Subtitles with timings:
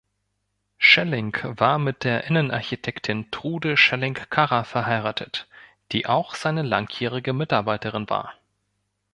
[0.79, 5.47] Schelling war mit der Innenarchitektin Trude Schelling-Karrer verheiratet,
[5.91, 8.33] die auch seine langjährige Mitarbeiterin war.